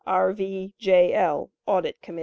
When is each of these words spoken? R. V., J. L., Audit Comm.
R. 0.07 0.33
V., 0.33 0.73
J. 0.79 1.13
L., 1.13 1.51
Audit 1.67 2.01
Comm. 2.01 2.19